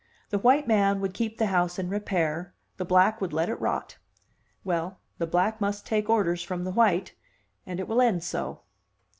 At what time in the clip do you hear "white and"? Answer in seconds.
6.71-7.79